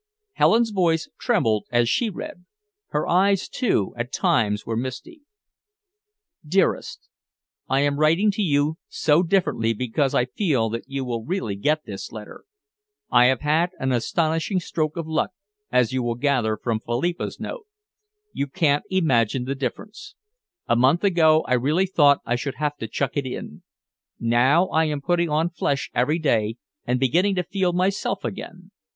Helen's 0.31 0.71
voice 0.71 1.09
trembled 1.19 1.67
as 1.71 1.87
she 1.87 2.09
read. 2.09 2.45
Her 2.87 3.07
eyes, 3.07 3.47
too, 3.47 3.93
at 3.95 4.11
times 4.11 4.65
were 4.65 4.75
misty: 4.75 5.21
DEAREST, 6.43 7.07
I 7.69 7.81
am 7.81 7.99
writing 7.99 8.31
to 8.31 8.41
you 8.41 8.79
so 8.87 9.21
differently 9.21 9.73
because 9.73 10.15
I 10.15 10.25
feel 10.25 10.71
that 10.71 10.85
you 10.89 11.05
will 11.05 11.23
really 11.23 11.55
get 11.55 11.85
this 11.85 12.11
letter. 12.11 12.45
I 13.11 13.25
have 13.25 13.41
bad 13.41 13.73
an 13.77 13.91
astonishing 13.91 14.59
stroke 14.59 14.97
of 14.97 15.05
luck, 15.05 15.33
as 15.71 15.93
you 15.93 16.01
will 16.01 16.15
gather 16.15 16.57
from 16.57 16.79
Philippa's 16.79 17.39
note. 17.39 17.67
You 18.33 18.47
can't 18.47 18.83
imagine 18.89 19.45
the 19.45 19.53
difference. 19.53 20.15
A 20.67 20.75
month 20.75 21.03
ago 21.03 21.43
I 21.47 21.53
really 21.53 21.85
thought 21.85 22.21
I 22.25 22.35
should 22.37 22.55
have 22.55 22.75
to 22.77 22.87
chuck 22.87 23.17
it 23.17 23.27
in. 23.27 23.61
Now 24.19 24.65
I 24.69 24.85
am 24.85 24.99
putting 25.01 25.29
on 25.29 25.51
flesh 25.51 25.91
every 25.93 26.17
day 26.17 26.55
and 26.87 26.99
beginning 26.99 27.35
to 27.35 27.43
feel 27.43 27.71
myself 27.71 28.25
again. 28.25 28.71